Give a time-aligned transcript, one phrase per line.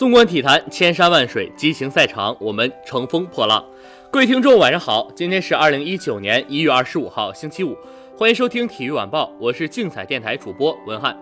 [0.00, 3.62] 纵观体坛，千山万水，激情赛场，我们乘风破浪。
[4.10, 7.76] 各位听众，晚上好，今天是二零一九年一月二十五号，星期五，
[8.16, 11.14] 欢迎收听体育晚报，我是竞彩电台主播文翰。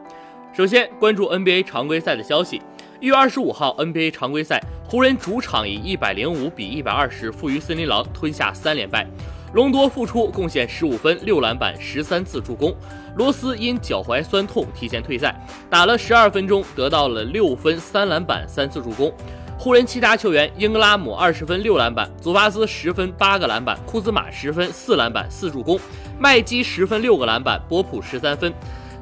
[0.56, 2.62] 首先关注 NBA 常规赛的消息，
[3.00, 9.04] 一月二十五号 NBA 常规赛，湖人主场以一百零五比一百二十负于森林狼，吞下三连败。
[9.52, 12.74] 隆多复出，贡献十五分、六篮板、十三次助攻。
[13.16, 15.34] 罗斯因脚踝酸痛提前退赛，
[15.70, 19.12] 打了十二分钟，得到了六分、三篮板、三次助攻。
[19.58, 25.76] 湖人其他球员：英格拉姆二十分、六篮板；祖巴兹十分、八个篮板；库兹马十分、四篮板、四助攻；
[26.18, 28.52] 麦基十分、六个篮板；波普十三分。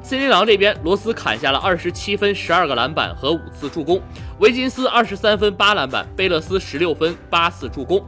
[0.01, 3.99] 森林狼这边，罗斯砍下了二十七分、十二个篮板和五次助攻；
[4.39, 8.03] 维金斯二十三分、八篮板；贝勒斯十六分、八次助攻。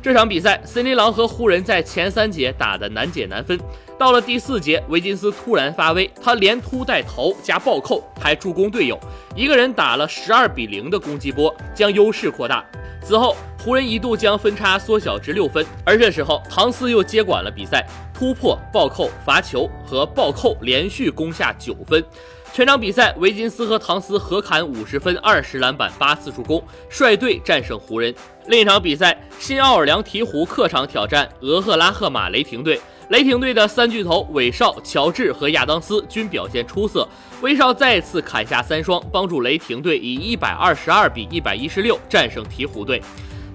[0.00, 3.58] 这场比赛，森林狼和湖人在前三节打得难解难分。
[3.98, 8.98] 到了第四节，维金斯突然发威，他连突带投加暴扣，还助攻队友，
[9.34, 12.64] 一个人打了十二比零的攻击波，将优势扩大。
[13.02, 22.04] 此后，湖人一度将分差缩小至六分，而这时候唐斯又接管了比赛，突破、暴扣、罚球和暴扣，连续攻下九分。
[22.52, 28.12] 全场比赛，维金斯和唐斯合砍五十分、二十篮板、八次助攻，率队战胜湖人。
[28.46, 32.80] 另一场比赛，新奥尔良鹈鹕客场挑战俄赫拉赫马雷霆队。
[33.10, 37.08] 雷霆队的三巨头韦少、乔治和亚当斯均表现出色，
[37.40, 43.00] 威少再次砍下三双，帮助雷霆队以一百二十二比一百一十六战胜鹈鹕队。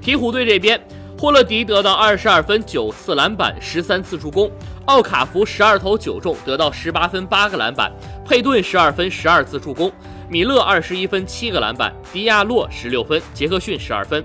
[0.02, 0.80] 鹈鹕队这边，
[1.24, 4.50] 霍勒迪得到二十二分、九次篮板、十三次助攻；
[4.88, 7.90] 奥卡福十二投九中，得到十八分、八个篮板；
[8.28, 9.90] 佩顿十二分、十二次助攻；
[10.28, 14.22] 米勒二十一分、七个篮板；迪亚洛十六分；杰克逊十二分。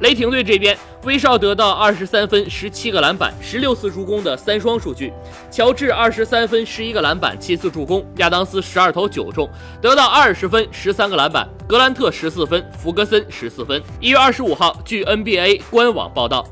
[0.00, 5.10] 雷霆队这边，威少得到二十三分、十七个篮板、十六次助攻的三双数据；
[5.50, 9.46] 乔治二十三分、十一个篮板、七次助攻；亚当斯十二投九中，
[9.80, 13.82] 得到二十分、十三个篮板；格兰特十四分，弗格森十四分。
[14.00, 16.46] 一月二十五号，据 NBA 官网报道，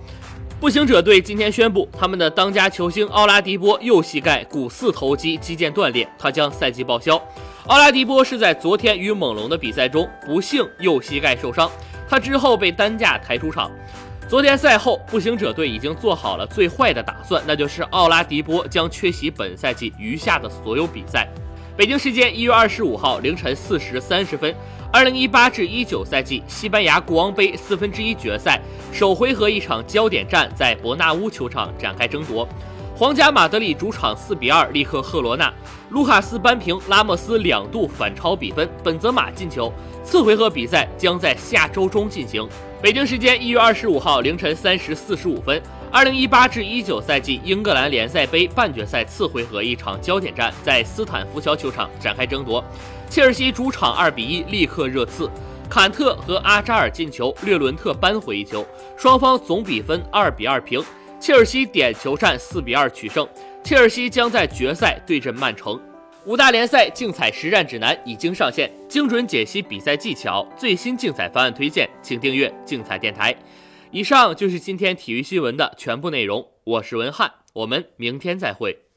[0.61, 7.17] 步行者队今天宣布，他们的当家球星奥拉迪波右膝盖股四头肌肌腱断裂，他将赛季报销。
[7.67, 11.71] 奥拉迪波是在昨天与猛龙的比赛中不幸右膝盖受伤。
[12.09, 13.71] 他之后被担架抬出场。
[14.29, 21.27] 昨天赛后，步行者队已经做好了最坏的打算，那就是奥拉迪波将缺席本赛季余下的所有比赛。
[21.77, 24.55] 北京时间一月二十五号凌晨四时三十分，
[24.93, 28.61] 二零一八至一九赛季西班牙国王杯四分之一决赛
[28.93, 32.47] 首回合一场焦点战在伯纳乌球场展开争夺。
[32.99, 35.55] 皇家马德里主场四比二力克赫罗纳，
[35.91, 39.73] 卢卡斯扳平拉莫斯两度反超比分，本泽马进球。
[40.03, 42.45] 次回合比赛将在下周中进行。
[42.83, 52.65] 北京时间一月二十五号凌晨三时四十五分，二零一八至一九赛季英格兰联赛杯半决赛次回合一场焦点战在斯坦福桥球场展开争夺。
[53.09, 55.31] 切尔西主场二比一力克热刺，
[55.71, 58.67] 坎特和阿扎尔进球，略伦特扳回一球，
[58.97, 60.83] 双方总比分二比二平。
[61.21, 63.29] 切尔西点球战四比二取胜，
[63.65, 65.81] 切尔西将在决赛对阵曼城。
[66.25, 73.35] 五大联赛竞彩实战指南已经上线，精准解析比赛技巧，最新竞彩方案推荐，请订阅竞彩电台。
[73.91, 78.88] 以上就是今天体育新闻的全部内容，我是文翰，我们明天再会。